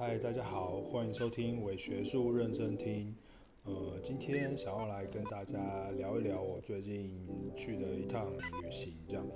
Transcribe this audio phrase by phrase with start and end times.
[0.00, 3.14] 嗨，大家好，欢迎收听伪学术认真听。
[3.64, 9.26] 呃，今天想要来跟大家聊一聊我最近去的一趟旅行，这样。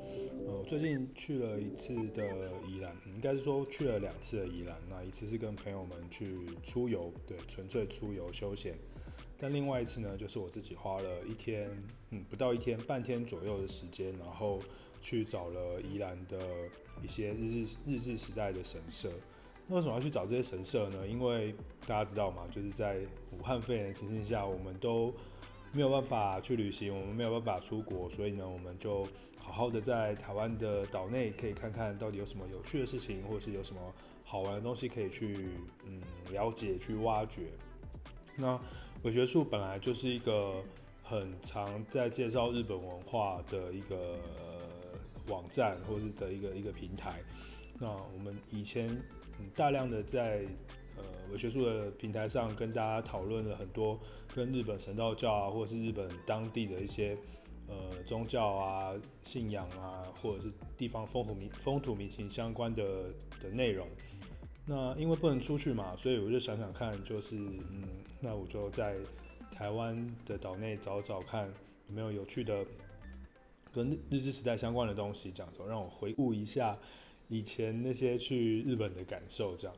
[0.46, 4.74] 呃，最近去了一次的宜兰，应该是说去了两次的宜兰。
[4.88, 8.74] 那一次是跟朋友们去出游，对，纯粹出游休闲。
[9.36, 11.70] 但另外一次呢，就是我自己花了一天，
[12.08, 14.62] 嗯，不到一天，半天左右的时间，然后
[14.98, 16.40] 去找了宜兰的
[17.02, 19.12] 一些日治日治时代的神社。
[19.66, 21.08] 那为什么要去找这些神社呢？
[21.08, 21.54] 因为
[21.86, 22.98] 大家知道嘛，就是在
[23.32, 25.10] 武汉肺炎情形下，我们都
[25.72, 33.80] 没有办法去旅行，我们没有办法出国，所以呢，我们就好好的在台湾的岛内，可以看看到底有什么有趣的事情，或者是有什么
[34.22, 35.48] 好玩的东西可以去
[35.86, 37.44] 嗯了解、去挖掘。
[38.36, 38.60] 那
[39.02, 40.62] 伪学术本来就是一个
[41.02, 47.22] 很常在介绍日本文化的一个、呃、网站，或者是的一个一个平台。
[47.78, 49.00] 那我们以前。
[49.54, 50.44] 大量的在
[50.96, 53.98] 呃伪学术的平台上跟大家讨论了很多
[54.34, 57.16] 跟日本神道教啊，或者是日本当地的一些
[57.68, 63.86] 呃宗教啊、信仰啊，或者是地方风土民风土民情相关的的内容。
[64.66, 67.84] 那因为不能出去嘛，所以我就想想看，就是嗯，
[68.20, 68.96] 那我就在
[69.50, 71.52] 台湾的岛内找找看
[71.88, 72.64] 有没有有趣的
[73.72, 76.78] 跟日治时代相关的东西，讲着让我回顾一下。
[77.28, 79.76] 以前那些去日本的感受，这样，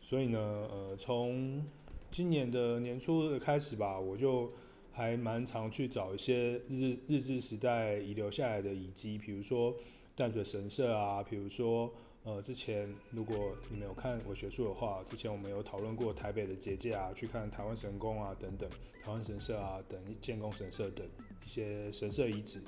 [0.00, 1.64] 所以呢，呃，从
[2.10, 4.50] 今年的年初的开始吧，我就
[4.90, 9.76] 还蛮常去找一些日日治时代遗留下来的遗迹，比如说
[10.16, 11.92] 淡水神社啊，比如说
[12.24, 18.68] 呃，之前如果你没有看我学术的话，之前我们有讨论过台北的结界啊，去看台湾神宫啊等等，
[19.04, 21.06] 台湾神社啊等建功神社等
[21.44, 22.60] 一些神社遗址。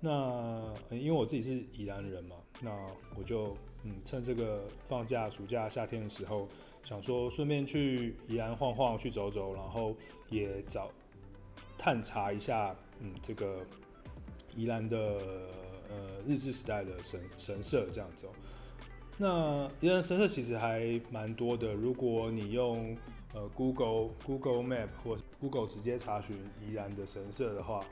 [0.00, 2.70] 那因为我自己是宜兰人嘛，那
[3.16, 6.46] 我就嗯趁这个放假暑假夏天的时候，
[6.84, 9.94] 想说顺便去宜兰晃晃，去走走，然后
[10.28, 10.90] 也找
[11.78, 13.64] 探查一下嗯这个
[14.54, 14.96] 宜兰的
[15.88, 18.28] 呃日治时代的神神社这样子。
[19.16, 22.96] 那宜兰神社其实还蛮多的，如果你用
[23.32, 27.84] 呃 Google Google Map 或 Google 直接查询宜兰的神社的话，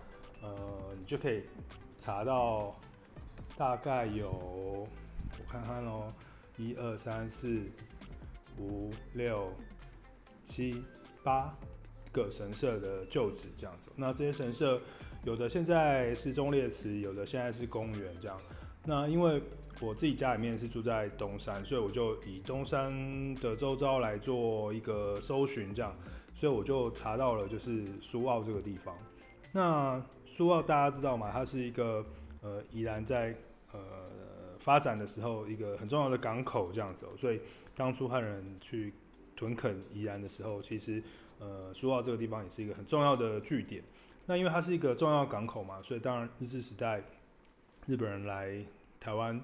[0.42, 0.56] 呃
[0.98, 1.42] 你就可以。
[2.00, 2.72] 查到
[3.58, 4.88] 大概有，我
[5.48, 6.14] 看看哦，
[6.56, 7.60] 一二三四
[8.56, 9.52] 五六
[10.44, 10.84] 七
[11.24, 11.52] 八
[12.12, 13.90] 个神社的旧址这样子。
[13.96, 14.80] 那这些神社
[15.24, 18.40] 有的现在是忠烈祠，有的现在是公园这样。
[18.84, 19.42] 那因为
[19.80, 25.92] 我自己家里面是住在东山，所以我就以东山的周遭来做一个搜寻这样，
[26.32, 28.96] 所以我就查到了就是苏澳这个地方。
[29.50, 31.28] 那苏澳大家知道吗？
[31.32, 32.06] 它是一个
[32.40, 33.34] 呃，宜兰在
[34.58, 37.40] 发展的时候一个很重要的港口这样子，所以
[37.74, 38.92] 当初汉人去
[39.36, 41.02] 屯垦宜兰的时候，其实
[41.38, 43.82] 呃苏澳这个地方也是一个很重要的据点。
[44.26, 47.02] 那因为它是一个重要港口嘛，所以当然日治时代
[47.86, 48.62] 日本人来
[49.00, 49.40] 台湾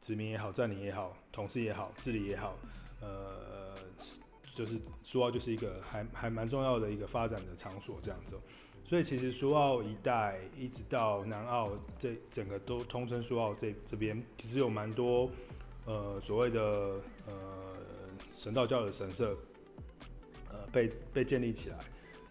[0.00, 2.56] 殖民也好、占领也好、统治也好、治理也好，
[3.00, 3.74] 呃，
[4.54, 8.38] 就是苏澳就是一个还还蛮重要的一个发展的场所这样子。
[8.90, 15.30] 所以其实苏澳一带一直到南澳，这整个都通称苏澳这这边，其实有蛮多
[15.84, 16.60] 呃所谓的
[17.24, 17.32] 呃
[18.34, 19.36] 神道教的神社，
[20.50, 21.78] 呃被被建立起来。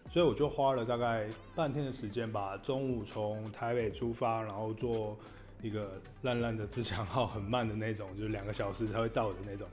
[0.06, 5.16] 所以我就花了大概半天的时间吧，中午从台北出发，然后坐
[5.62, 9.66] 一个烂烂的自强号，很慢的那种，就是两个小时才会到的那种。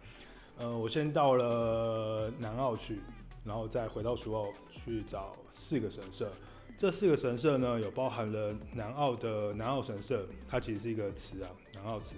[0.57, 3.01] 呃，我先到了南澳去，
[3.43, 6.31] 然后再回到苏澳去找四个神社。
[6.77, 12.17] 这四个神社呢，有包含了南澳的南澳神社，它其实是一个祠啊，南澳祠。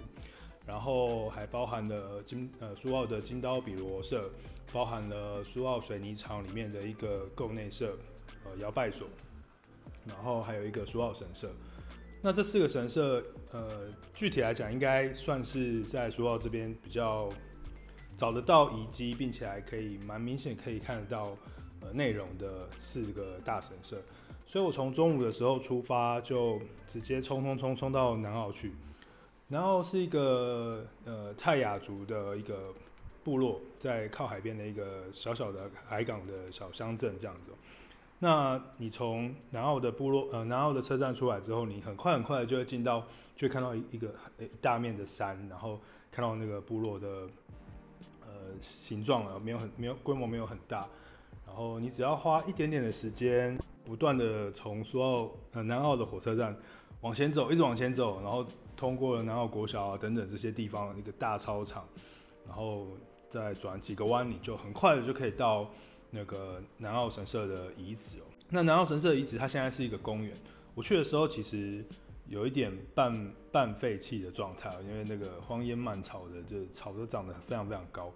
[0.66, 4.30] 然后还包含了金呃苏澳的金刀比罗社，
[4.70, 7.96] 包含了苏澳水泥厂里面的一个构内社，
[8.44, 9.08] 呃摇拜所。
[10.04, 11.50] 然后还有一个苏澳神社。
[12.20, 17.32] 那这四个神社，呃，具体来讲，应该算是在苏澳这边比较
[18.14, 21.34] 找得到遗迹，并且还可以蛮明显可以看得到
[21.80, 24.02] 呃内容的四个大神社。
[24.50, 28.72] 所以我从中午的时候出发，就直接冲冲冲冲到南澳去。
[29.46, 32.74] 南澳是一个呃泰雅族的一个
[33.22, 37.52] 部落，在靠海边的一个小小的海港的小乡镇这样子。
[38.18, 43.06] 那你从南澳的部落呃南澳的车站出来之后，你很快很快就会进到，
[43.36, 45.78] 就会看到一一个一大面的山，然后
[46.10, 47.28] 看到那个部落的
[48.22, 50.88] 呃形状啊，没有很没有规模没有很大。
[51.46, 53.56] 然后你只要花一点点的时间。
[53.84, 56.56] 不断的从苏澳呃南澳的火车站
[57.00, 58.46] 往前走，一直往前走，然后
[58.76, 61.88] 通过了南澳国小啊等等这些地方一个大操场，
[62.46, 62.86] 然后
[63.28, 65.70] 再转几个弯，你就很快的就可以到
[66.10, 68.22] 那个南澳神社的遗址哦。
[68.50, 70.36] 那南澳神社遗址它现在是一个公园，
[70.74, 71.84] 我去的时候其实
[72.26, 78.12] 有一点半半废弃的状态，因为那个荒烟蔓草的，就草都长得非常非常高。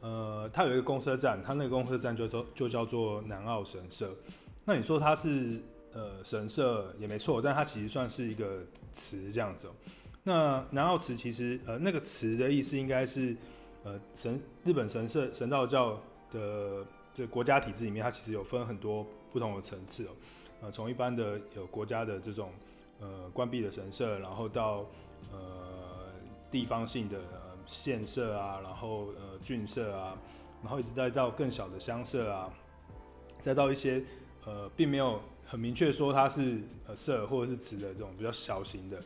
[0.00, 4.14] 呃，它有一个公车站，它那个公车站就叫就叫做南澳神社。
[4.64, 5.62] 那你说它是
[5.92, 9.68] 呃神社也没错，但它其实算是一个祠这样子。
[10.24, 13.36] 那南澳祠其实呃那个祠的意思应该是
[13.82, 16.00] 呃神日本神社神道教
[16.30, 19.06] 的这国家体制里面，它其实有分很多。
[19.32, 20.10] 不同的层次哦，
[20.60, 22.52] 呃，从一般的有国家的这种
[23.00, 24.84] 呃关闭的神社，然后到
[25.30, 26.12] 呃
[26.50, 30.18] 地方性的呃县社啊，然后呃郡社啊，
[30.60, 32.52] 然后一直再到更小的乡社啊，
[33.40, 34.04] 再到一些
[34.44, 39.02] 呃并没有很明确说它是呃社或者是祠的这种比较小型的。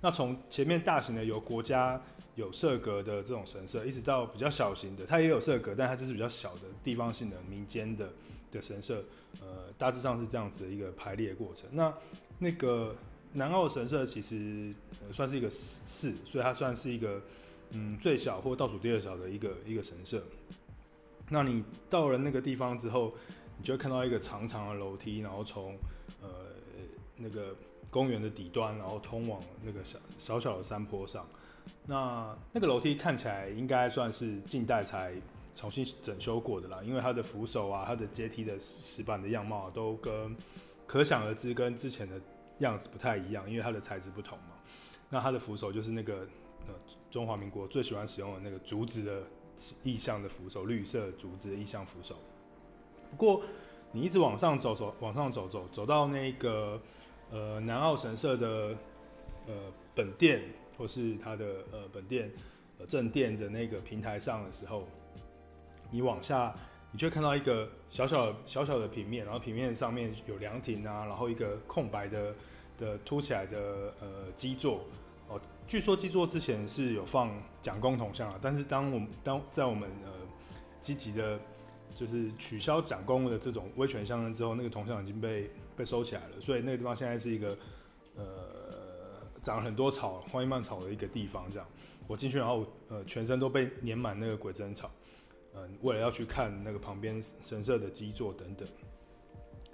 [0.00, 2.00] 那从前面大型的有国家
[2.34, 8.10] 有社格的这种神社，一直到比较小型的，它也有社格，但它就是比较小的地方性的民间的
[8.50, 9.04] 的神社，
[9.40, 11.68] 呃，大致上是这样子的一个排列过程。
[11.72, 11.94] 那
[12.38, 12.96] 那个
[13.34, 14.74] 南澳神社其实
[15.12, 17.22] 算是一个寺，所以它算是一个
[17.70, 20.24] 嗯最小或倒数第二小的一个一个神社。
[21.28, 23.14] 那你到了那个地方之后，
[23.62, 25.78] 你就会看到一个长长的楼梯，然后从
[26.20, 26.28] 呃
[27.16, 27.54] 那个
[27.90, 31.24] 公园的底端，然后通往那个小小小的山坡上。
[31.86, 35.14] 那那个楼梯看起来应该算是近代才。
[35.54, 40.34] 重新整修过的啦，因为它的扶手啊，它的阶梯的石板的样貌都跟
[40.86, 42.18] 可想而知跟之前的
[42.60, 44.54] 样子不太一样，因为它的材质不同嘛。
[45.10, 46.26] 那它的扶手就是那个
[46.66, 46.74] 呃
[47.10, 49.22] 中华民国最喜欢使用的那个竹子的
[49.84, 52.16] 意象的扶手，绿色竹子的意象扶手。
[53.12, 53.40] 不过
[53.92, 56.80] 你一直往上走走，往上走走，走到那个
[57.30, 58.76] 呃南澳神社的
[59.46, 59.54] 呃
[59.94, 60.42] 本殿
[60.76, 62.32] 或是它的呃本殿
[62.80, 64.88] 呃正殿的那个平台上的时候。
[65.94, 66.54] 你往下，
[66.90, 72.34] 你就会看到一个小小小小的平面，然后平面上面有凉亭啊，然后一个空白的
[72.78, 74.86] 的凸起来的呃基座
[75.28, 75.38] 哦。
[75.66, 77.30] 据说基座之前是有放
[77.60, 80.10] 蒋公铜像啊，但是当我们当在我们呃
[80.80, 81.38] 积极的，
[81.94, 87.56] 就是取消蒋公的这种威权象征之后，那个铜像已经被被收起来了，所以那个地方现在是一个
[88.16, 88.24] 呃
[89.42, 91.50] 长了很多草、荒烟蔓草的一个地方。
[91.50, 91.68] 这样
[92.08, 94.90] 我进去，然后呃全身都被粘满那个鬼针草。
[95.54, 98.66] 嗯，为了要去看那个旁边神社的基座等等，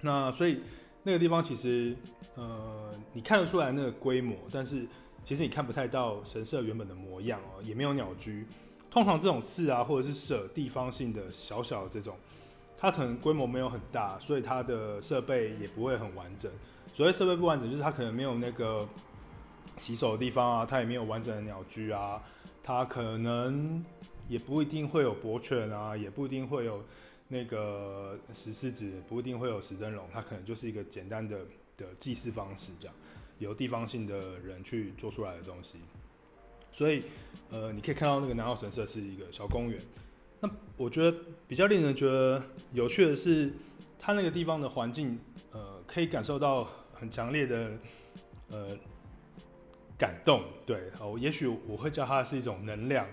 [0.01, 0.61] 那所以
[1.05, 1.97] 那个地方其实，
[2.35, 4.85] 呃，你看得出来那个规模，但是
[5.23, 8.45] 其实你看不太到神社原本的模样哦，也没有鸟居。
[8.91, 12.17] 通常这种寺啊，或者是舍地方性的小小的这种，
[12.77, 16.51] 它可能规模没有很大，所以它的设备也不会很完整。
[16.93, 18.89] 所谓设备不完整，就是它可能没有那个
[19.77, 22.23] 洗手的地方啊，它也没有完整的鸟居啊，
[22.63, 23.85] 它可能。
[24.29, 26.85] 也不一定会有博犬啊，也不一定会有
[27.29, 31.39] 那个石狮子，不一定会有石灯笼，它可能就是一个简单的
[31.79, 32.95] 的祭祀方式，这样
[33.39, 35.79] 由地方性的人去做出来的东西。
[36.71, 37.03] 所以，
[37.51, 39.81] 呃，你可以看到那个南澳神社是一个小公园。
[40.41, 41.17] 那我觉得
[41.47, 42.43] 比较令人觉得
[42.73, 43.53] 有趣的是，
[43.99, 45.19] 它那个地方的环境，
[45.53, 47.73] 呃，可以感受到很强烈的
[48.51, 48.77] 呃
[49.97, 50.45] 感动。
[50.65, 53.07] 对，好，也许我会叫它是一种能量。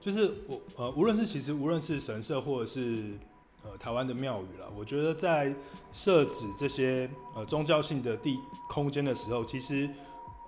[0.00, 3.18] 就是我呃，无论是其实无论是神社或者是
[3.62, 5.54] 呃台湾的庙宇啦，我觉得在
[5.92, 8.38] 设置这些呃宗教性的地
[8.70, 9.90] 空间的时候，其实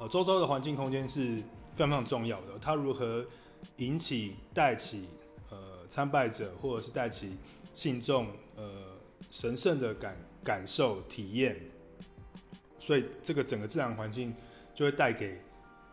[0.01, 2.59] 呃周遭的环境空间是非常非常重要的。
[2.61, 3.27] 它如何
[3.77, 5.09] 引起带起
[5.51, 7.37] 呃参拜者或者是带起
[7.75, 8.97] 信众呃
[9.31, 11.61] 神圣的感感受体验，
[12.79, 14.35] 所以这个整个自然环境
[14.75, 15.41] 就会带给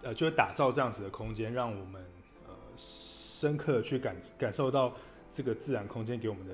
[0.01, 2.05] 呃就会打造这样子的空间，让我们
[2.48, 2.53] 呃。
[3.39, 4.93] 深刻去感感受到
[5.29, 6.53] 这个自然空间给我们的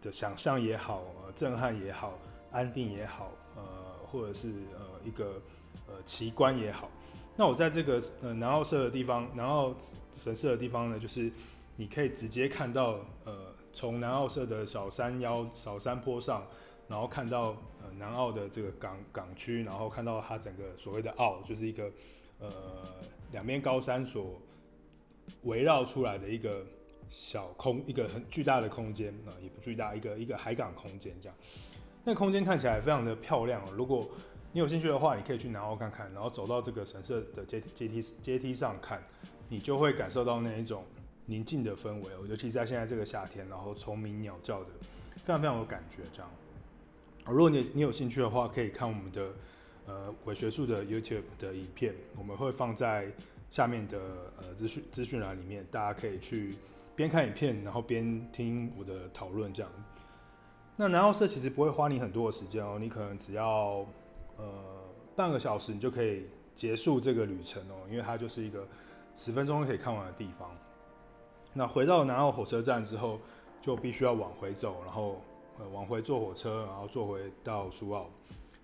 [0.00, 2.18] 的想象也好，呃，震撼也好，
[2.50, 3.62] 安定也好，呃，
[4.06, 5.42] 或者是呃一个
[5.86, 6.90] 呃奇观也好。
[7.36, 9.74] 那我在这个呃南澳社的地方，南澳
[10.14, 11.30] 神社的地方呢，就是
[11.76, 16.46] 你可以直接看到呃从南澳社的小山腰、小山坡上，
[16.88, 21.90] 然后看到呃南澳的这个港港区，然后看到它整个所谓的澳，就是一个
[22.38, 22.50] 呃
[23.32, 24.40] 两边高山所。
[25.44, 26.64] 围绕出来的一个
[27.08, 31.38] 小空，一个很巨大的空间啊，也不巨大，一个一个海港空间这样。
[32.04, 33.64] 那空间看起来非常的漂亮。
[33.72, 34.08] 如果
[34.52, 39.02] 你有兴趣的话，你可以去南澳看看，然后走到这个神社的阶阶梯阶梯上看，
[39.48, 40.84] 你就会感受到那一种
[41.26, 42.12] 宁静的氛围。
[42.28, 44.70] 尤其在现在这个夏天，然后虫鸣鸟叫的，
[45.22, 46.02] 非常非常有感觉。
[46.12, 46.30] 这样，
[47.26, 49.32] 如果你你有兴趣的话，可以看我们的
[49.86, 53.12] 呃伪学术的 YouTube 的影片，我们会放在。
[53.52, 54.00] 下面的
[54.38, 56.56] 呃资讯资讯栏里面，大家可以去
[56.96, 59.70] 边看影片，然后边听我的讨论这样。
[60.74, 63.86] 那南澳社其实不会花你很多的时间哦，你可能只要
[65.14, 68.66] 半个小时，你就可以结束这个旅程哦，因为它就是一个
[69.14, 70.50] 十分钟可以看完的地方。
[71.52, 73.18] 那回到南澳火车站之后，
[73.60, 75.20] 就必须要往回走，然后
[75.58, 78.06] 呃往回坐火车，然后坐回到苏澳。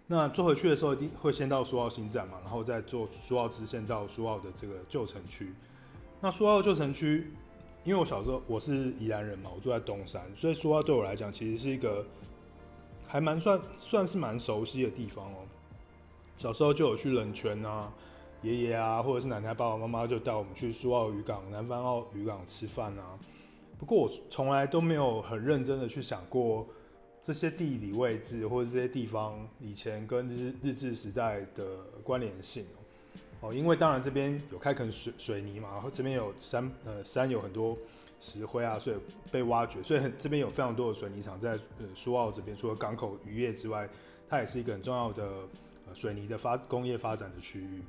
[0.07, 5.52] 那坐回去的时候，一定会先到苏澳新站嘛，然后再坐苏澳支线到苏澳的这个旧城区。
[6.21, 7.31] 那苏澳旧城区，
[7.85, 12.07] 因为我小时候我是宜兰人嘛，我住在东山，所以苏澳对我来讲其实是一个
[13.07, 15.38] 还蛮算算是蛮熟悉的地方哦。
[16.38, 17.92] 小时候就有去冷泉啊，
[18.42, 23.18] 爷爷啊，或者是奶奶、爸爸妈妈就带我们去苏澳渔港、南方澳渔港吃饭啊。
[23.76, 26.64] 不过我从来都没有很认真的去想过。
[27.21, 32.64] 这些地理位置或者这些地方以前跟日日治时代的关联性
[33.40, 37.76] 哦，因为当然这边有开垦水水泥嘛，然后这边有山呃山有很多
[38.21, 38.97] 石灰啊，所以
[39.33, 43.87] 被挖掘，所以这边有非常多的水泥厂在呃苏澳这边，除了港口渔业之外，
[44.28, 45.28] 它也是一个很重要的
[45.95, 47.83] 水泥的发工业发展的区域。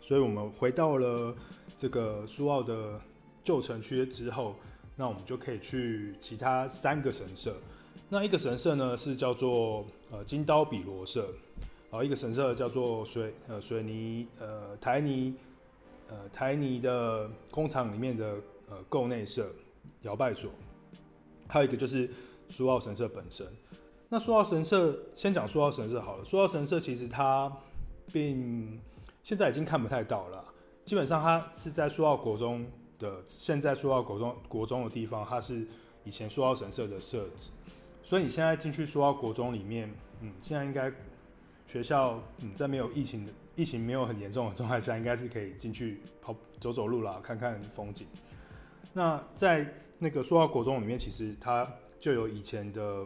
[0.00, 1.34] 所以我们回到了
[1.76, 3.00] 这个苏澳的
[3.42, 4.54] 旧城区之后，
[4.96, 7.56] 那我们就可以去其他三个神社。
[8.10, 11.22] 那一个神社呢，是叫做呃金刀比罗社，
[11.90, 15.34] 然后一个神社叫做水呃水泥呃台泥
[16.08, 18.36] 呃台泥的工厂里面的
[18.68, 19.50] 呃构内社
[20.02, 20.50] 摇拜所，
[21.48, 22.08] 还有一个就是
[22.46, 23.46] 苏澳神社本身。
[24.14, 27.52] 那说到神社先讲说到神社好了，说到神社其实它
[28.12, 28.80] 并
[29.24, 30.44] 现在已经看不太到了，
[30.84, 32.64] 基本上它是在说到国中
[33.00, 35.66] 的现在说到国中国中的地方，它是
[36.04, 37.50] 以前说到神社的设置。
[38.04, 40.92] 所以你现在进去说到国中里面，嗯，现在应该
[41.66, 48.06] 学校嗯在没有疫情的疫情没有很严重的状态下，应该是可以进去跑走走路啦，看看风景。
[48.92, 51.68] 那在那个说到国中里面，其实它
[51.98, 53.04] 就有以前的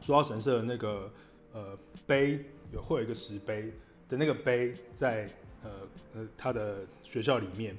[0.00, 1.10] 说到神社的那个
[1.52, 3.72] 呃碑，有会有一个石碑
[4.08, 5.30] 的那个碑在
[5.62, 5.70] 呃
[6.14, 7.76] 呃它的学校里面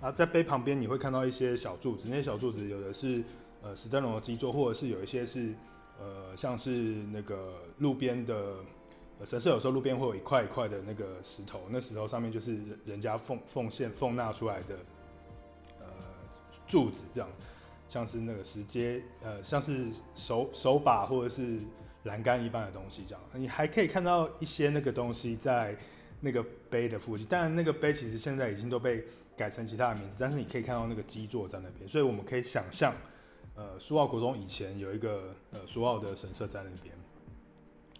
[0.00, 3.22] 啊，在碑旁边你会看到一些小柱子，那些小柱子有的是。
[3.64, 5.54] 呃，石灯笼的基座，或者是有一些是，
[5.96, 6.70] 呃，像是
[7.12, 8.56] 那个路边的，
[9.20, 14.76] 呃，神社有时候路边会有一块一块的那个石头，那石头上面就是人家奉奉献奉纳出来的，
[15.78, 15.86] 呃，
[16.66, 17.30] 柱子这样，
[17.92, 21.58] 像是那个石阶，呃，像是手手把或者是
[22.04, 25.76] 栏杆一般的东西这样，你还可以看到一些那个东西在
[26.20, 29.04] 那个碑的附近，但那个碑其实现在已经都被
[29.36, 32.94] 改成其他的名字，但是你可以看到那个基座在那边，所以我们可以想象。
[33.54, 36.94] 呃，苏澳国中以前有一个呃苏澳的神社在那边，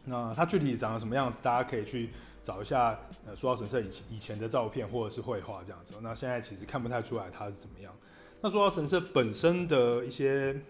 [0.07, 2.09] 那它具体长得什么样子，大家可以去
[2.43, 5.93] 找一下呃苏澳神社以以前的照片或者是绘画这样子。
[6.01, 7.95] 那现在其实看不太出来它是怎么样。
[8.45, 10.61] 那说到神社本身的一些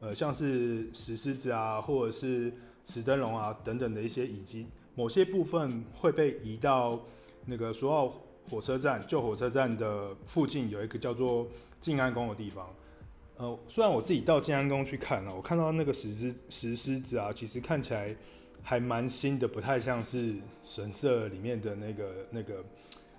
[0.00, 2.50] 呃像是石狮子啊，或者是
[2.82, 6.98] 石灯笼啊等等的一些遗迹，某些部分会被移到
[7.44, 8.10] 那个苏澳
[8.48, 11.46] 火车站旧火车站的附近有一个叫做
[11.78, 12.74] 静安宫的地方。
[13.36, 18.16] 呃，虽然我自己到静安宫去看了，我看到那个石狮石狮子啊，其实看起来
[18.62, 22.64] 还蛮新的，不太像是神社里面的那个那个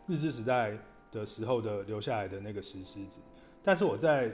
[0.07, 0.75] 日治时代
[1.11, 3.19] 的时候的留下来的那个石狮子。
[3.65, 4.31] 但是我在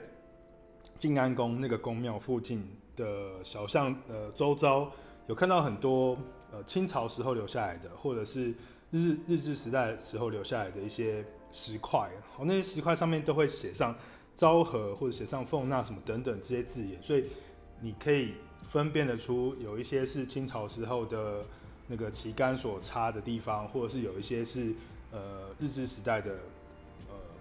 [0.99, 4.91] 静安宫那个宫庙附近的小巷呃周遭，
[5.27, 6.17] 有看到很多
[6.51, 8.53] 呃清朝时候留下来的，或者是
[8.91, 13.95] 日日治时代时候留下来的一些石块，哦，那些石块上面都会写上。
[14.33, 17.25] 昭和或者写上奉纳什么等等这些字眼，所以
[17.81, 18.35] 你可以
[18.65, 21.43] 分辨得出有一些是清朝时候的
[21.87, 24.73] 那个旗杆所插的地方，或者是有一些是
[25.11, 26.39] 呃日治时代的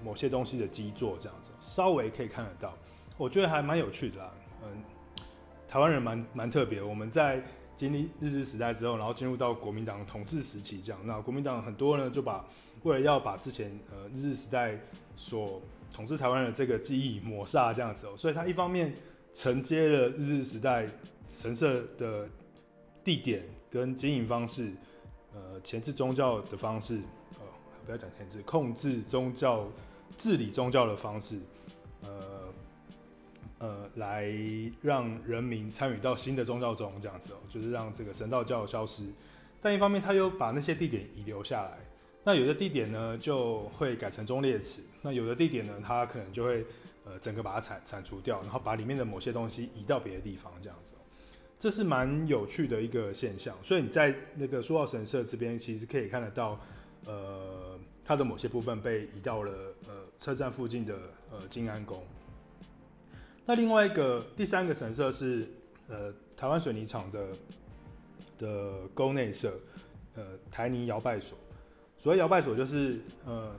[0.03, 2.73] 某些东西的基座这样子，稍微可以看得到，
[3.17, 4.33] 我觉得还蛮有趣的啦。
[4.63, 4.83] 嗯，
[5.67, 7.43] 台湾人蛮蛮特别，我们在
[7.77, 12.45] 经历日治时代之后，然后进入到国民党统治时期这样，那国民党很多人就把
[12.83, 14.79] 为了要把之前呃日治时代
[15.17, 15.61] 所
[15.93, 18.95] 统治台湾的这个记忆抹杀这样子哦，所以他一方面
[19.33, 20.87] 承接了日治时代
[21.29, 22.29] 神社的
[23.03, 24.73] 地点跟经营方式，
[25.33, 27.01] 呃，钳制宗教的方式，
[27.39, 27.45] 呃，
[27.85, 29.67] 不要讲钳制，控制宗教、
[30.21, 31.41] 治理宗教的方式，
[32.03, 32.53] 呃，
[33.59, 34.31] 呃，来
[34.83, 39.05] 让人民参与到新的宗教中这样子哦，就是让这个神道教消失，
[39.63, 41.79] 但一方面他又把那些地点遗留下来。
[42.23, 46.67] 那有的地点呢，就会改成忠烈祠，那有的地点呢，它可能就会
[47.07, 50.93] 呃整个把它铲铲除掉，然后把里面的某些东西移到别的地方，这样子，
[51.59, 53.57] 这是蛮有趣的一个现象。
[53.63, 56.61] 所以你在那个苏澳神社这边，其实可以看得到，
[57.07, 59.53] 呃，它的某些部分被移到了
[59.89, 60.95] 呃车站附近的
[61.33, 62.01] 呃静安宫。
[63.47, 65.49] 那另外一个第三个神社是
[65.89, 67.29] 呃台湾水泥厂的
[68.39, 69.59] 的宫内社，
[70.15, 71.37] 呃台泥摇拜所。
[71.99, 73.59] 所谓摇拜所就是呃，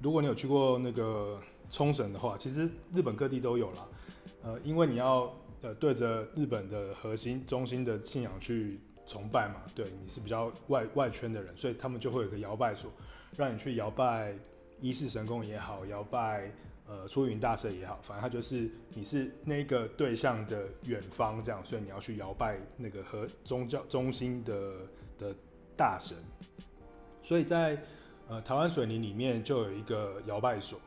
[0.00, 3.88] 如果你有去过那个冲绳的话，其实日本各地都有啦。
[4.42, 12.90] 呃，因为你要呃对着日本的核心中心的信仰去崇拜嘛，对，你是比较外外圈的人，所以他们就会有个摇拜所，
[13.36, 14.34] 让你去摇拜
[14.80, 16.50] 一世神功也好，摇拜
[16.88, 24.72] 呃出云大社也好，反正他就是你是那个对象的远方这样，所以你要去摇拜那个和宗教中心的
[25.18, 25.34] 的
[25.76, 26.16] 大神，
[27.22, 27.80] 所以在
[28.28, 30.80] 呃台湾水泥里面就有一个摇拜所。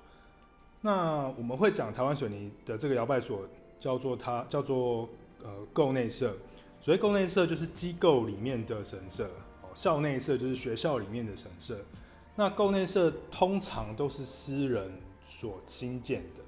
[0.81, 3.47] 那我们会讲台湾水泥的这个摇拜所，
[3.79, 5.07] 叫做它叫做
[5.43, 6.35] 呃构内社，
[6.81, 9.25] 所谓构内社就是机构里面的神社，
[9.61, 11.77] 哦校内社就是学校里面的神社。
[12.35, 16.41] 那构内社通常都是私人所兴建的，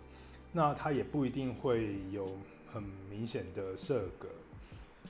[0.52, 2.28] 那它也不一定会有
[2.66, 4.28] 很明显的社格，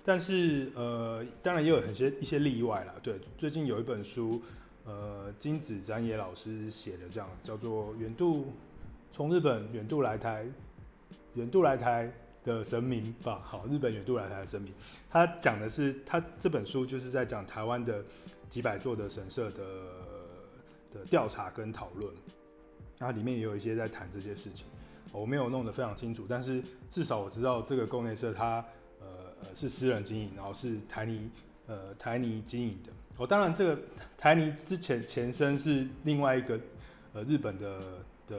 [0.03, 2.93] 但是呃当然也有很些一些例外啦。
[3.01, 4.41] 对，最近有一本书，
[4.83, 8.47] 呃金子展野老师写的，这样叫做远渡。
[9.09, 10.45] 从日本远渡来台，
[11.35, 12.11] 远渡来台
[12.43, 14.73] 的神明吧，好，日本远渡来台的神明，
[15.09, 18.03] 他讲的是他这本书就是在讲台湾的
[18.49, 19.63] 几百座的神社的
[20.95, 22.13] 的调查跟讨论，
[22.97, 24.65] 那里面也有一些在谈这些事情，
[25.11, 28.65] 我没有弄得非常清楚，但是至少我知道这个供内社它
[29.01, 29.07] 呃
[29.43, 31.29] 呃是私人经营，然后是台泥
[31.67, 33.81] 呃台泥经营的，哦，当然这个
[34.17, 36.59] 台泥之前前身是另外一个
[37.13, 37.81] 呃日本的
[38.25, 38.37] 的。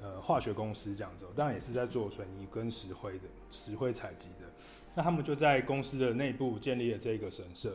[0.00, 4.46] 呃，化学公司这样子，当然也是在做水泥跟石灰的石灰采集的。
[4.94, 7.74] 那他们就在公司的内部建立了这个神社。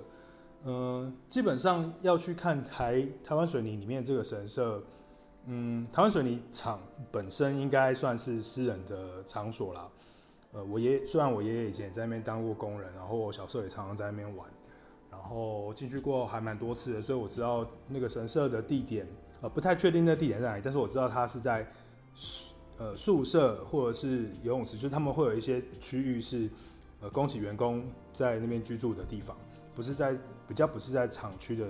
[0.63, 4.83] 呃，基本上要去看台台湾水泥里面这个神社，
[5.45, 6.79] 嗯，台湾水泥厂
[7.11, 9.87] 本身应该算是私人的场所啦。
[10.51, 14.49] 呃，我爷虽然我爷爷以前在那边当过工人，然后我小时候也常常在那边玩，
[15.11, 19.07] 然后进去过还蛮多次的，所以我知道那个神社的地点，
[19.41, 21.67] 呃，不太确定那地点在哪里，但是我知道它是在。
[22.77, 26.49] 呃，宿舍或者是游泳池，就是他们会有一些区域是
[27.01, 29.35] 呃，供给员工在那边居住的地方，
[29.75, 30.17] 不是在
[30.49, 31.67] 比较不是在厂区的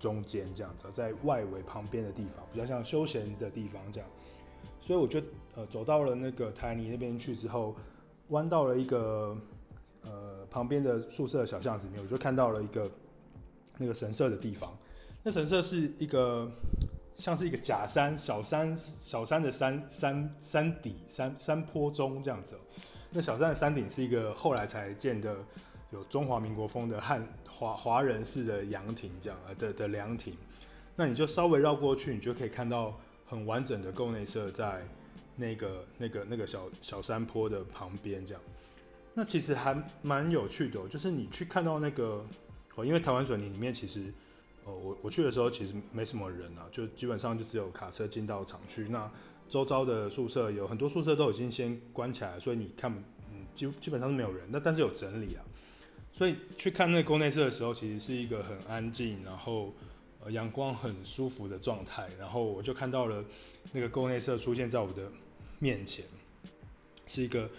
[0.00, 4.10] 中间这样子，在外围旁边的地方，比较像休闲的地方这样。
[4.80, 5.20] 所以我就
[5.54, 7.76] 呃走到了那个台泥那边去之后，
[8.30, 9.36] 弯到了一个
[10.02, 12.90] 呃旁边的宿舍的小巷子里面，我就看到了一个
[13.76, 14.74] 那个神社的地方。
[15.22, 16.50] 那神社是一个。
[17.16, 22.58] 像是一个假山，小山小山的山山山底山山坡中这样子。
[23.12, 25.36] 那小山的山顶是一个后来才建的，
[25.92, 30.36] 有中华民国风的汉华华人式的凉亭这样呃的的凉亭。
[30.96, 34.82] 那你就稍微绕过去，你就可以看到很完整的构内社在
[35.36, 38.42] 那个那个那个小小山坡的旁边这样。
[39.14, 42.24] 那其实还蛮有趣的，就是你去看到那个
[42.74, 44.12] 哦，因为台湾水泥里面其实。
[44.66, 48.88] 哦，我我去的时候其实没什么人啊，就基本上就只有卡车进到厂区。
[48.88, 49.12] 那
[49.46, 52.90] 周遭的宿舍有很多宿舍都已经先关起来，所以你看，
[53.30, 54.48] 嗯，基基本上是没有人。
[54.50, 55.44] 那但是有整理啊，
[56.14, 59.74] 所以去看那个宫内社的时候，其实是一个很安静，然后
[60.24, 62.08] 呃阳光很舒服的状态。
[62.18, 63.22] 然后我就看到了
[63.72, 65.12] 那个宫内社出现在我的
[65.58, 66.06] 面前，
[67.06, 67.50] 是一个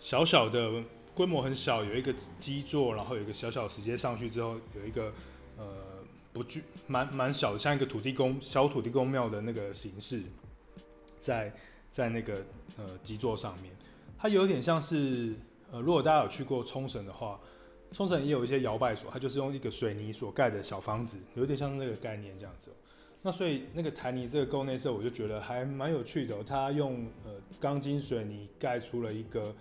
[0.00, 0.82] 小小的
[1.14, 5.12] 规模很小，有一个基座，然后有一个小小的石阶上去之后，有一个
[5.56, 5.86] 呃。
[6.30, 10.22] 不具蛮蛮小的，像一个土地公小土地公庙的那个形式，
[11.18, 11.52] 在
[11.90, 12.44] 在那个
[12.76, 13.74] 呃基座上面，
[14.16, 15.34] 它有点像是
[15.72, 17.40] 呃，如果大家有去过冲绳的话，
[17.92, 22.70] 冲绳也有一些摇摆所，它就是用一个水泥所盖的小房子，有点像那个概念这样子。
[23.22, 29.54] 那所以那个台泥这个构内社，我就觉得还蛮有趣的，它用呃钢筋水泥盖出了一个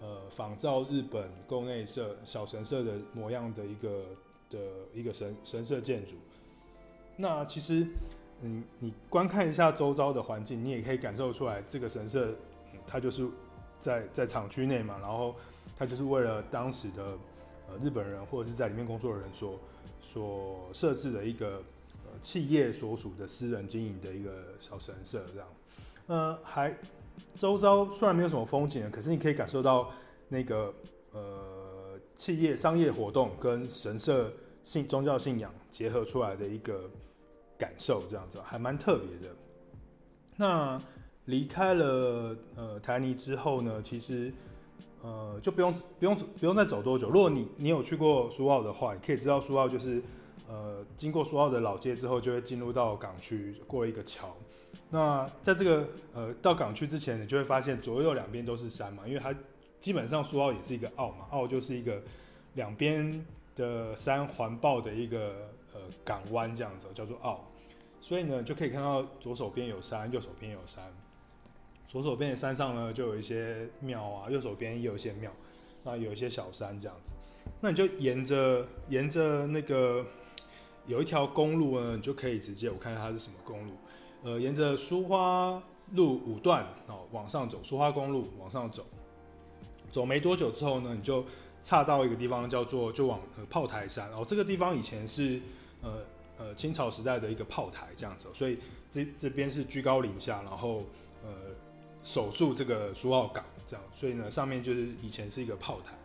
[0.00, 4.04] 呃仿照日本构内社小神社的模样的一个。
[4.52, 4.58] 的
[4.92, 6.12] 一个神神社建筑，
[7.16, 7.86] 那其实，
[8.42, 12.36] 嗯，你观看一下周遭的环境，你也可以感受出来，这个神社，
[12.86, 13.26] 它就是
[13.78, 15.34] 在在厂区内嘛，然后
[15.74, 17.16] 它就是为了当时的
[17.80, 19.58] 日本人或者是在里面工作的人所
[20.00, 21.62] 所设置的一个
[22.04, 25.48] 呃企业所属的私人经营的一个小神社这样，
[26.06, 26.76] 呃，还
[27.36, 29.90] 周遭虽然没有什么风景，可是你可以感受到
[30.28, 30.74] 那个
[31.12, 31.40] 呃。
[32.14, 34.32] 企业商业活动跟神社
[34.62, 36.88] 信宗教信仰结合出来的一个
[37.58, 39.34] 感受，这样子还蛮特别的。
[40.36, 40.80] 那
[41.24, 44.32] 离开了呃台泥之后呢，其实
[45.02, 47.10] 呃就不用不用不用再走多久。
[47.10, 50.02] 如果你你有去过苏澳的话，你可以知道苏澳就是
[50.48, 54.36] 呃经过苏澳的老街之后，就会进入到港区，过了一个桥，
[54.90, 59.34] 那在这个呃到港区之前，你就会发现左右两边都是山嘛，因为它
[59.80, 62.00] 基本上苏澳也是一个澳嘛，澳就是一个
[62.54, 63.24] 两边
[63.56, 67.44] 的山环抱的一个呃港湾这样子，叫做澳。
[68.00, 70.84] 所以呢，就可以看到左手边有山，右手边有山。
[71.86, 75.30] 左手边的山上呢，就有一些庙啊，右手边也有一些庙，
[75.84, 77.12] 那有一些小山这样子。
[77.60, 80.04] 那你就沿着沿着那个
[80.86, 83.72] 有一条公路呢，你就可以直接我看看它是什么公路，
[84.22, 88.84] 呃，沿着苏花路五段哦往上走，苏花公路往上走，
[89.90, 91.24] 走没多久之后呢，你就
[91.62, 95.40] 岔到一个地方叫做就往炮台山哦，这个地方以前是
[95.82, 96.02] 呃。
[96.38, 98.58] 呃，清朝时代的一个炮台这样子，所以
[98.90, 100.82] 这这边是居高临下，然后
[101.22, 101.30] 呃
[102.02, 105.96] 守住这个苏澳港这样，所以呢上面就是以前是一个炮台。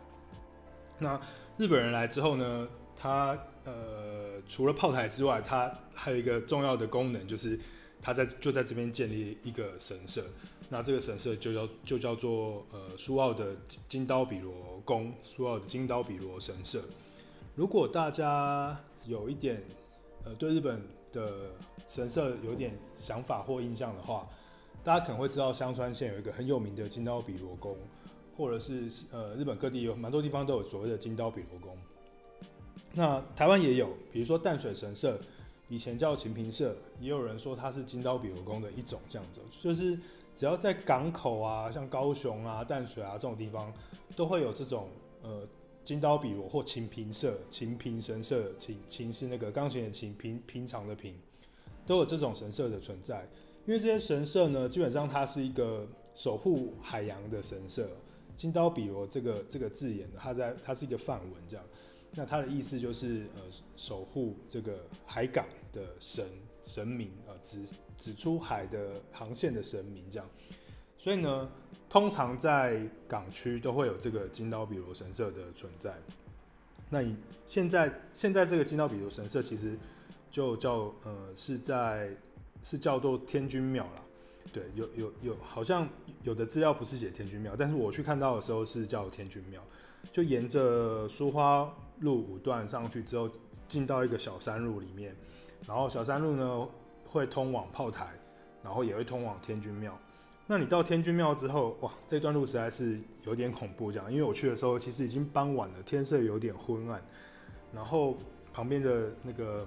[0.98, 1.20] 那
[1.56, 7.58] 日本人来之后呢，他呃除了炮台之外，他还有一个重要的功能，就是
[8.00, 10.24] 他在就在这边建立一个神社。
[10.70, 13.56] 那这个神社就叫就叫做呃苏澳的
[13.88, 16.84] 金刀比罗宫，苏澳的金刀比罗神社。
[17.54, 19.62] 如果大家有一点
[20.24, 20.82] 呃，对日本
[21.12, 21.52] 的
[21.86, 24.28] 神社有点想法或印象的话，
[24.82, 27.76] 大家可能会知道香川县有一个很有名的金刀比罗宫，
[28.36, 31.76] 或者是呃日本各地有蛮多地方都有所谓的金刀比罗宫。
[32.92, 35.20] 那台湾也有，比如说淡水神社，
[35.68, 39.98] 以前叫晴平社，也有人说它是金刀比罗宫的一种这样子，就是
[40.34, 43.72] 只要在港口啊，像高雄啊、淡水啊这种地方，
[44.16, 44.88] 都会有这种
[45.22, 45.46] 呃。
[45.84, 51.14] 金刀比罗或琴平社、琴平神社，琴琴是那个钢琴的琴，平平常的平，
[51.86, 53.26] 都有这种神社的存在。
[53.64, 57.88] 因为这些神社呢，基本上它是一个守护海洋的神社。
[58.36, 61.64] 金刀比罗这个这个字眼，它在它是一个梵文这样，
[62.14, 63.42] 那它的意思就是呃
[63.76, 66.24] 守护这个海港的神
[66.62, 67.64] 神明啊，指
[67.96, 70.28] 指出海的航线的神明这样。
[70.96, 71.50] 所以呢。
[71.90, 75.96] 通常在港区都会有这个金刀比罗神社的存在。
[76.90, 77.16] 那你
[77.46, 79.74] 现在现在这个金刀比罗神社其实
[80.30, 82.14] 就叫呃是在
[82.62, 84.02] 是叫做天君庙啦。
[84.52, 85.86] 对，有有有，好像
[86.22, 89.62] 有的资料不是写天君庙，但是我去看到的时候是叫天君庙。
[90.12, 93.28] 就沿着苏花路五段上去之后，
[93.66, 95.14] 进到一个小山路里面，
[95.66, 96.68] 然后小山路呢
[97.04, 98.08] 会通往炮台，
[98.62, 99.98] 然后也会通往天君庙。
[100.46, 107.02] 那你到天君庙之后，哇，这段路实在是有点恐怖，这样，因为我去的时候其实已经傍晚了，天色有点昏暗，
[107.74, 108.16] 然后
[108.54, 109.66] 旁边的那个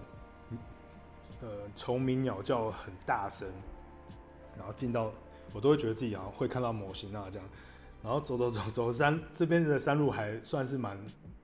[1.42, 3.48] 呃虫鸣鸟叫很大声，
[4.58, 5.12] 然后进到
[5.54, 7.48] 我都会觉得自己好像会看到模型啊这样，
[8.02, 10.98] 然后走走走走山，这边的山路还算是蛮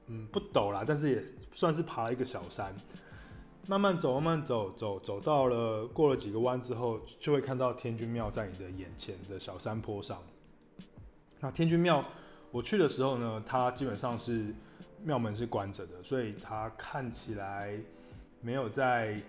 [0.07, 2.75] 嗯不陡啦，但是也算是爬了一个小山。
[3.69, 10.23] 慢慢走，慢慢走，走走到了过了几个弯之后，就会看到天君庙在你的眼前的小山坡上。
[11.41, 12.05] 那天君庙，
[12.51, 14.55] 我去的时候呢，它基本上是
[15.03, 17.77] 庙门是关着的，所以它看起来
[18.41, 19.19] 没有在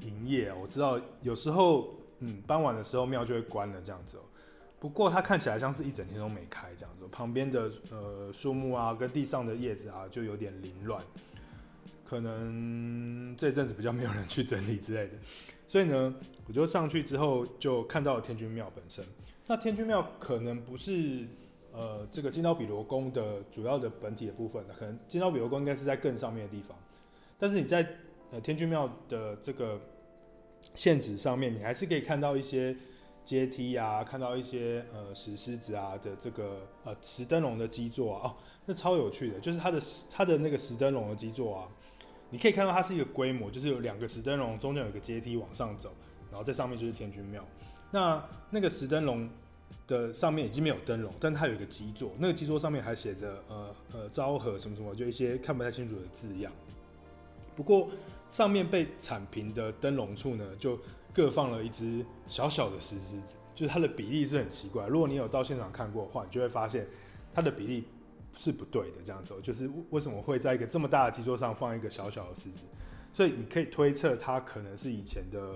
[0.00, 0.52] 营业。
[0.52, 1.88] 我知道有时候，
[2.20, 4.18] 嗯，傍晚的时候庙就会关了这样子。
[4.80, 7.06] 不过它看起来像是一整天都没开这样子。
[7.10, 11.02] 旁边的呃树木啊，跟地上的叶子啊，就有点凌乱。
[12.04, 15.14] 可能这阵子比较没有人去整理之类的，
[15.66, 16.14] 所以呢，
[16.46, 19.04] 我就上去之后就看到了天君庙本身。
[19.46, 21.26] 那天君庙可能不是
[21.70, 26.74] 呃这个金刀比罗宫的主要的本体的部分，可能金刀比罗宫应该是在更上面的地方。
[27.38, 27.86] 但是你在
[28.30, 29.80] 呃天君庙的这个
[30.74, 32.76] 现址上面，你还是可以看到一些
[33.24, 38.34] 阶梯啊，看到一些呃石狮子啊的这个呃石灯笼的基座啊，哦，
[38.66, 41.68] 那超有趣的，就是它的它的那个石灯笼的基座啊。
[42.30, 45.90] 你可以看到它是一个规模，就是有两个石灯笼，中间有一个阶梯往上走，
[46.30, 47.42] 然后在上面就是天君庙。
[47.90, 49.26] 那那个石灯笼
[49.86, 56.52] 的上面已经没有灯笼，但它有一个基座，那个基座上面还写着呃呃昭和什么什么，就一些看不太清楚的字样。
[57.56, 57.88] 不过
[58.28, 60.78] 上面被铲平的灯笼处呢，就
[61.12, 64.86] 各放了一只小小的石狮子，就是它的比例是很奇怪。
[64.86, 66.86] 如果你有到现场看过的话，你就会发现
[67.32, 67.84] 它的比例。
[68.34, 72.62] 是不对的，这样子就是为什么会在一个这么大的基座上放一个小小的狮子？
[73.12, 75.54] 所以你可以推测它可能是以前的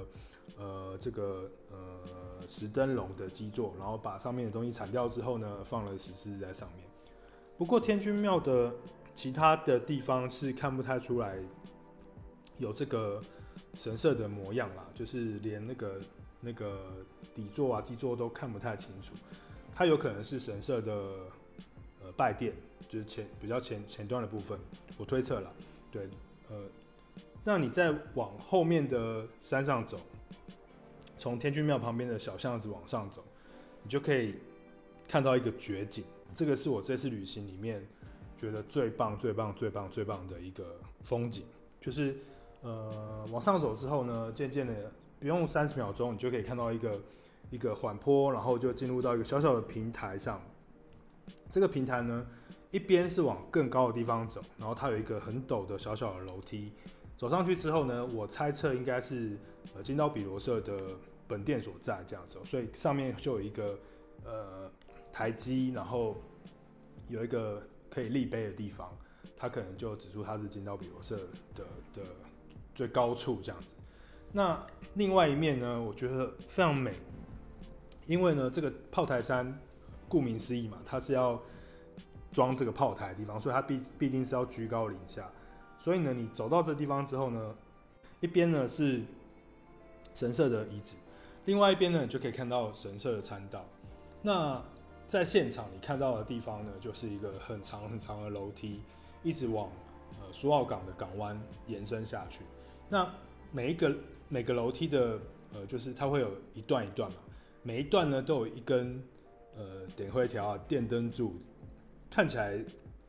[0.56, 6.84] 呃这个呃石灯笼的基座，然后把上面的东西铲掉之后呢，放了石狮子在上面。
[7.56, 8.74] 不过天君庙的
[9.14, 11.36] 其他的地方是看不太出来
[12.58, 13.22] 有这个
[13.74, 16.00] 神社的模样啦，就是连那个
[16.40, 19.14] 那个底座啊基座都看不太清楚，
[19.72, 20.92] 它有可能是神社的
[22.02, 22.54] 呃拜殿。
[22.88, 24.58] 就是前比较前前端的部分，
[24.98, 25.50] 我推测了，
[25.90, 26.06] 对，
[26.50, 26.62] 呃，
[27.42, 29.98] 那你再往后面的山上走，
[31.16, 33.24] 从天君庙旁边的小巷子往上走，
[33.82, 34.34] 你就可以
[35.08, 36.04] 看到一个绝景。
[36.34, 37.82] 这个是我这次旅行里面
[38.36, 41.44] 觉得最棒、最棒、最棒、最棒的一个风景，
[41.80, 42.14] 就是
[42.62, 47.00] 呃往上走之后呢，渐渐的不用三十秒钟，你就可以看到一个
[47.50, 50.40] 一个缓坡，然后就进入到一个小小的平台上。
[51.50, 52.26] 这个平台呢，
[52.70, 56.72] 一边是往更高的地方走，然后它有一个很陡的小小的楼梯。
[57.16, 59.38] 走上去之后呢，我猜测应该是
[59.74, 60.96] 呃金刀比罗社的
[61.28, 63.78] 本店所在这样子，所以上面就有一个
[64.24, 64.70] 呃
[65.12, 66.16] 台基，然后
[67.06, 68.90] 有一个可以立碑的地方，
[69.36, 71.16] 它可能就指出它是金刀比罗社
[71.54, 72.02] 的的
[72.74, 73.74] 最高处这样子。
[74.32, 76.94] 那另外一面呢，我觉得非常美，
[78.06, 79.58] 因为呢这个炮台山
[80.08, 81.40] 顾名思义嘛，它是要
[82.32, 85.30] 装这个炮台的地方，所以它必必定是要居高临下。
[85.78, 87.54] 所以呢，你走到这地方之后呢，
[88.20, 89.02] 一边呢是
[90.14, 90.96] 神社的遗址，
[91.44, 93.64] 另外一边呢，你就可以看到神社的参道。
[94.22, 94.62] 那
[95.06, 98.80] 在现场你看到的地方呢，就是一个很长很长的楼梯，
[99.22, 99.68] 一直往
[100.20, 102.44] 呃苏澳港的港湾延伸下去。
[102.92, 103.10] 那
[103.50, 103.96] 每一个
[104.28, 105.18] 每个楼梯的
[105.54, 107.16] 呃，就是它会有一段一段嘛，
[107.62, 109.02] 每一段呢都有一根
[109.56, 111.34] 呃点灰条啊、电灯柱，
[112.10, 112.62] 看起来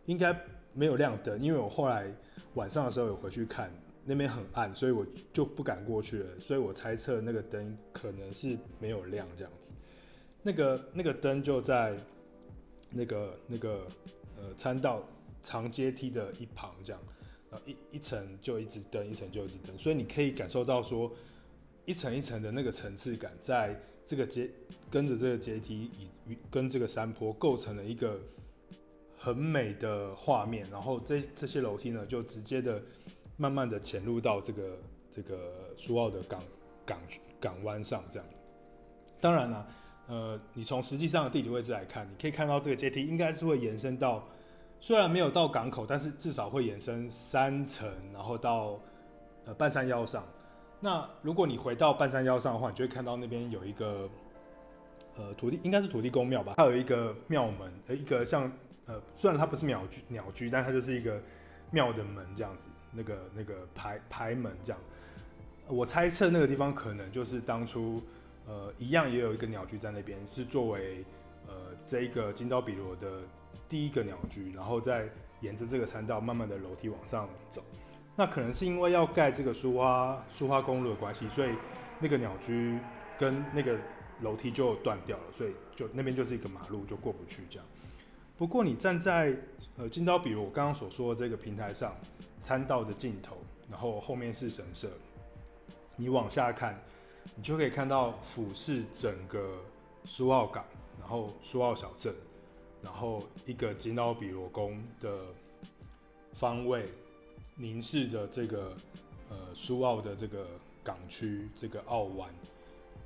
[0.05, 0.33] 应该
[0.73, 2.09] 没有亮灯，因为我后来。
[2.55, 3.73] 晚上的时候有回去看，
[4.05, 6.39] 那边很暗，所以我就不敢过去了。
[6.39, 9.73] 所以我猜测那个灯可能是没有亮这样子。
[10.43, 11.97] 那个那个灯就在
[12.91, 13.87] 那个那个
[14.37, 15.03] 呃参道
[15.41, 17.01] 长阶梯的一旁这样，
[17.65, 21.11] 一一层就一直登，一层就一直登，所以你可以感受到说
[21.85, 24.49] 一层一层的那个层次感，在这个阶
[24.89, 25.89] 跟着这个阶梯
[26.25, 28.19] 以跟这个山坡构成了一个。
[29.15, 32.83] 很美的画面，然后这这些楼梯呢，就直接的
[33.37, 34.77] 慢慢的潜入到这个
[35.09, 36.43] 这个苏澳的港
[36.85, 36.99] 港
[37.39, 38.27] 港湾上，这样。
[39.21, 39.65] 当然了，
[40.07, 44.27] 呃，你从实际上的地理位置来看，你可以看到这个阶梯应该是会延伸到，
[44.83, 48.77] 虽然没有到港口，但是至少会延伸三层，然后到
[49.45, 50.27] 呃半山腰上。
[50.81, 54.09] 那如果你回到半山腰上的话，你就会看到那边有一个
[55.15, 58.51] 呃土地，应该是土地公庙吧，它有一个庙门，呃，一个像。
[58.85, 61.17] 呃，虽然它不是鸟居，鸟居，但它就是一个
[61.71, 64.81] 庙的门这样子，那个那个牌牌门这样。
[65.69, 68.03] 我猜测那个地方可能就是当初，
[68.45, 71.05] 呃，一样也有一个鸟居在那边，是作为
[71.47, 71.53] 呃
[71.87, 73.21] 这一个金刀比罗的
[73.73, 75.09] 第一个鸟居，然后再
[75.39, 77.63] 沿着这个参道慢慢的楼梯往上走。
[78.15, 81.55] 那可能是因为要盖这个苏花苏花公路的关系，所以
[81.99, 82.77] 那个鸟居
[83.17, 83.75] 跟那个
[84.21, 87.65] 楼梯就断掉了，所以就那边就是一个马路，就过不去这样。
[88.37, 89.35] 不过你站在
[89.77, 91.95] 呃金刀比如我刚刚所说的这个平台上，
[92.37, 93.37] 参道的尽头，
[93.71, 94.87] 然后后面是神社，
[95.95, 96.79] 你往下看，
[97.35, 99.63] 你就可以看到俯视整个
[100.05, 100.63] 苏澳港，
[100.99, 102.13] 然后苏澳小镇，
[102.83, 105.25] 然后一个金刀比罗宫的
[106.33, 106.89] 方位，
[107.55, 108.75] 凝视着这个
[109.29, 110.45] 呃苏澳的这个
[110.83, 112.29] 港区这个澳湾。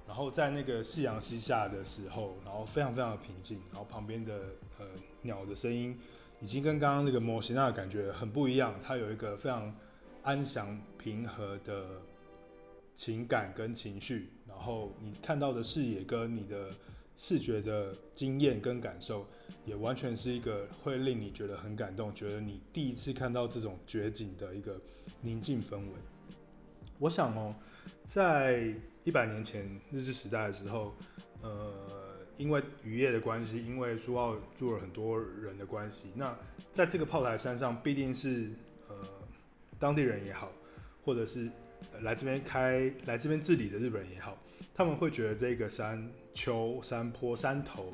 [0.07, 4.39] 然后在那个夕阳西下的时候，然后非常非常的平静，然后旁边的
[4.79, 4.85] 呃
[5.21, 5.99] 鸟的声音
[6.39, 9.75] 已经跟刚刚那个摩西纳的感觉很不一样，它有一个非常
[10.23, 12.01] 安详平和的
[12.95, 16.71] 情感跟情绪，然后你看到的视野跟你的
[17.17, 19.27] 视觉的经验跟感受，
[19.65, 24.79] 也完全是一个会令你觉得很感动，觉得你第一次看到这种绝景的一个
[25.21, 25.93] 宁静氛围。
[26.99, 27.55] 我想哦，
[28.05, 30.93] 在一百年前日治时代的时候，
[31.41, 36.37] 呃，因为渔业的关系，因为苏澳住了很多人的关系，那
[36.71, 38.51] 在这个炮台山上，必定是
[38.87, 38.95] 呃
[39.79, 40.51] 当地人也好，
[41.03, 41.49] 或者是
[42.01, 44.37] 来这边开来这边治理的日本人也好，
[44.73, 47.91] 他们会觉得这个山丘、山坡、山头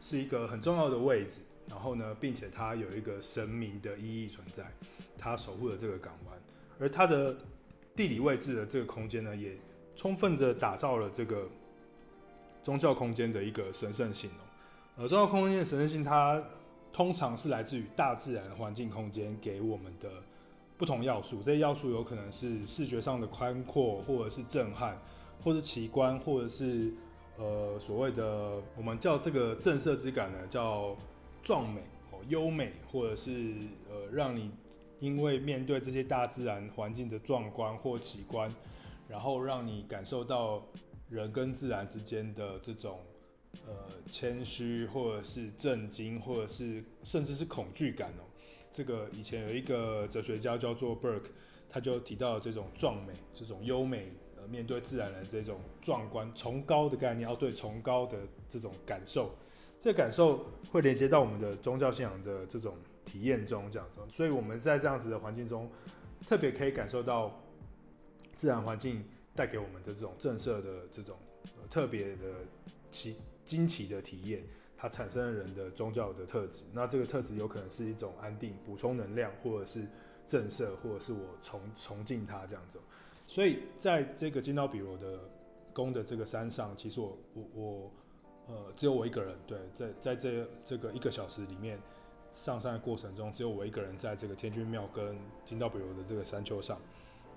[0.00, 4.64] 是一个很重要的位置，然后呢，并且它有一个神明的意义存在，
[5.16, 6.38] 它守护了这个港湾，
[6.78, 7.36] 而它的
[7.94, 9.56] 地理位置的这个空间呢，也。
[9.98, 11.48] 充分的打造了这个
[12.62, 14.28] 宗教空间的一个神圣性，
[14.98, 16.38] 呃，宗教空间的神圣性，它
[16.92, 20.10] 通常是来自于大自然环境空间给我们的
[20.76, 21.40] 不同要素。
[21.40, 25.00] 这些要素有可能是视觉上的宽阔，或者是震撼，
[25.42, 26.92] 或者是奇观，或者是
[27.36, 30.96] 呃所谓的我们叫这个震慑之感呢，叫
[31.42, 33.54] 壮美哦、优美，或者是
[33.88, 34.50] 呃让你
[34.98, 38.52] 因为面对这些大自然环境的壮观或奇观。
[39.08, 40.60] 然后让你感受到
[41.08, 42.98] 人跟自然之间的这种
[43.64, 43.72] 呃
[44.10, 48.26] 谦虚，或者是震惊，或者是甚至是恐惧感哦。
[48.68, 51.28] 这个以前有一个哲学家叫做 Burke，
[51.68, 54.10] 他就提到这种壮美、这种优美，
[54.46, 59.34] 面对自然的这种壮观、崇高的概念，要对崇高的这种感受，
[59.78, 64.00] 这感受会连接到我们的宗教信仰的这种体验中，这样子。
[64.08, 65.70] 所以我们在这样子的环境中，
[66.26, 67.38] 特别可以感受到
[68.34, 69.04] 自然环境
[69.34, 71.16] 带给我们的这种震慑的这种、
[71.70, 72.44] 特别的
[72.90, 74.42] 奇惊奇的体验。
[74.78, 79.86] 它产生了人的宗教的特质，那这个特质有可能是一种安定、补充能量，或者是
[80.26, 82.78] 震慑，或者是我崇崇敬它这样子。
[83.36, 85.20] 所以在这个金刀比罗的
[85.74, 87.92] 宫的这个山上，其实我我我
[88.46, 91.78] 呃只有我一个人，对，在在这这个一个小时里面
[92.32, 96.80] 上山的过程中，只有我一个人在这个天君庙跟金刀比罗的这个山丘上，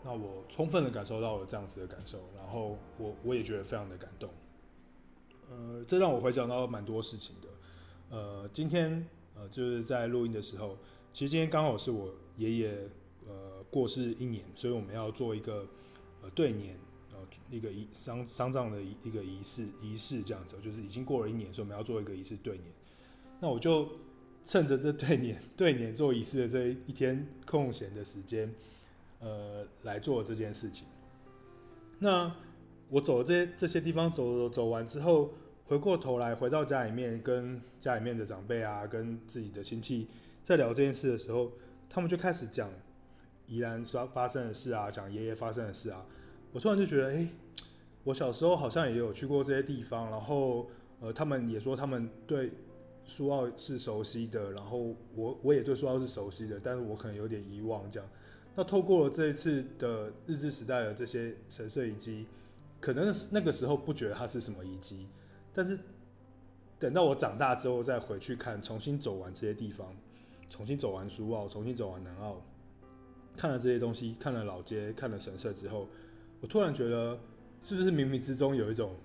[0.01, 4.29] 那我充分的感受到了这样子的感受，然后我我也觉得非常的感动。
[5.49, 7.49] 呃，这让我回想到蛮多事情的。
[8.15, 10.77] 呃，今天呃就是在录音的时候，
[11.11, 12.89] 其实今天刚好是我爷爷
[13.27, 15.67] 呃过世一年，所以我们要做一个
[16.21, 16.77] 呃对年，
[17.11, 17.17] 呃
[17.49, 22.69] 一个仪丧丧葬的一一个仪式仪式这样子，就是已经过了一年，所以我们要做一个仪式对年。
[23.39, 23.87] 那我就
[24.43, 28.53] 趁着这对年对年做仪式的这一天空闲的时间，
[29.19, 30.87] 呃来做这件事情。
[31.99, 32.35] 那
[32.89, 35.33] 我走这这些地方走走走完之后，
[35.65, 40.07] 回过头来回到家里面，跟家里面的长辈啊，跟自己的亲戚
[40.41, 41.51] 在聊这件事的时候，
[41.89, 42.71] 他们就开始讲
[43.49, 46.05] 宜兰发发生的事啊，讲爷爷发生的事啊。
[46.53, 47.27] 我突然就觉得，诶，
[48.05, 50.67] 我小时候好像也有去过这些地方，然后
[51.01, 52.49] 呃，他们也说他们对
[53.05, 58.09] 苏澳是熟悉的，然后我我也对苏澳是熟悉的，但是我可能有点遗忘这样。
[58.55, 62.25] 那透过了这一次的日治时代的这些神社遗迹。
[62.81, 65.05] 可能那个时候不觉得它是什么遗迹，
[65.53, 65.77] 但是
[66.79, 69.93] 等到我长大之后再回去看，重新走完这些地方，
[70.49, 72.41] 重新走完苏澳，重新走完南澳，
[73.37, 75.87] 看了这些东西，看了老街，看了神社之后，
[76.41, 77.19] 我突然觉得，
[77.61, 78.95] 是不是冥冥之中有一种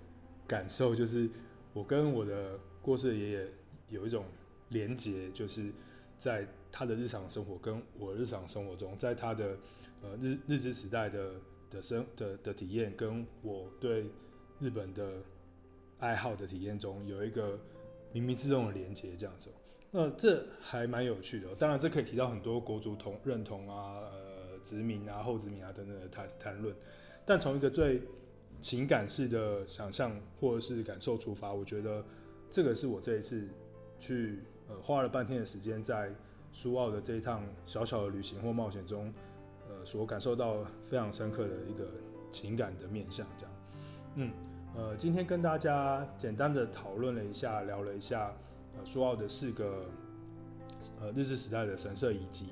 [0.47, 1.29] 感受，就是
[1.73, 3.49] 我跟我的过世的爷爷
[3.89, 4.25] 有一种
[4.71, 5.71] 连结，就是
[6.17, 9.57] 在他的日常生活跟我日常生活中，在他的
[10.03, 11.35] 呃日日治时代的。
[11.71, 14.09] 的生的的体验，跟我对
[14.61, 15.15] 日本的
[15.99, 17.59] 爱好的体验中有一个
[18.13, 19.51] 冥冥之中的连接，这样子，
[19.97, 21.55] 那这还蛮有趣的。
[21.55, 26.75] 当然，这可以提到很多国族同认同啊、呃殖民啊、后殖民啊等等的谈谈论。
[27.25, 28.03] 但从一个最
[28.61, 32.05] 情感式的想象或者是感受出发，我觉得
[32.51, 33.49] 这个是我这一次
[34.01, 36.13] 去呃花了半天的时间在
[36.53, 39.15] 苏澳的这一趟小小的旅行或冒险中。
[39.69, 41.87] 呃所感受到非常深刻的一个
[42.33, 43.55] 情感的面向，这样，
[44.17, 44.33] 嗯，
[44.75, 48.35] 呃，今天跟大家简单的讨论了一下，聊了一下，
[48.77, 49.87] 呃，苏澳的四个，
[51.01, 52.49] 呃，日治时代的神社遗迹。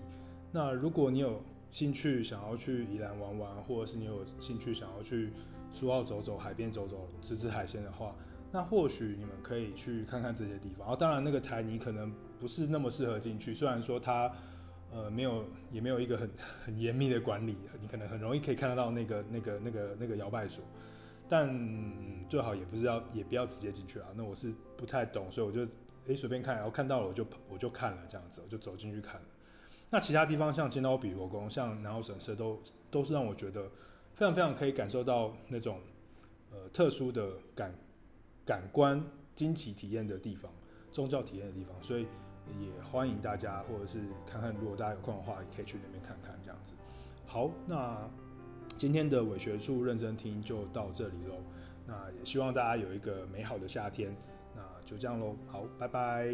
[0.50, 5.30] 那如果你有兴趣想要去宜兰玩玩，或者是你有兴趣想要去
[5.70, 8.14] 苏澳走走，海边走走，吃吃海鲜的话，
[8.50, 10.88] 那或许你们可以去看看这些地方。
[10.88, 14.32] 啊，当然那个台你可能不是那么适合进去，虽然说它。
[14.94, 16.30] 呃，没有，也没有一个很
[16.66, 20.62] 很严密的管理，你可能很容易可以看得到那个那个那个那个摇摆所，
[21.26, 21.50] 但
[22.28, 24.08] 最好也不是要，也不要直接进去啊。
[24.14, 25.66] 那我是不太懂，所以我就
[26.06, 29.26] 诶随便看，然后看到了我就我就看了这样子，我就走进去看了。
[29.90, 32.60] 那其他地方像金刀比罗宫、像南澳神社都
[32.90, 33.70] 都是让我觉得
[34.14, 35.80] 非常非常可以感受到那种
[36.50, 37.74] 呃特殊的感
[38.44, 40.52] 感官惊奇体验的地方，
[40.92, 42.06] 宗教体验的地方，所以。
[42.58, 46.74] 也欢迎大家，或者是看看，如果大家有空的话，也可以去那边看看这样子。
[47.24, 48.10] 好，那
[48.76, 51.36] 今天的伪学术认真听就到这里喽。
[51.86, 54.12] 那也希望大家有一个美好的夏天。
[54.84, 56.28] 就这样喽好拜拜。